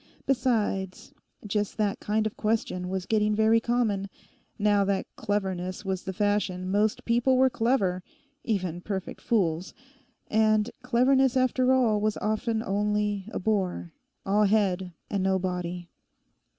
Besides, 0.25 1.13
just 1.45 1.77
that 1.77 1.99
kind 1.99 2.25
of 2.25 2.35
question 2.35 2.89
was 2.89 3.05
getting 3.05 3.35
very 3.35 3.59
common. 3.59 4.09
Now 4.57 4.83
that 4.83 5.05
cleverness 5.15 5.85
was 5.85 6.01
the 6.01 6.11
fashion 6.11 6.71
most 6.71 7.05
people 7.05 7.37
were 7.37 7.51
clever—even 7.51 8.81
perfect 8.81 9.21
fools; 9.21 9.75
and 10.27 10.71
cleverness 10.81 11.37
after 11.37 11.71
all 11.71 12.01
was 12.01 12.17
often 12.17 12.63
only 12.63 13.27
a 13.31 13.37
bore: 13.37 13.93
all 14.25 14.45
head 14.45 14.91
and 15.07 15.21
no 15.21 15.37
body. 15.37 15.87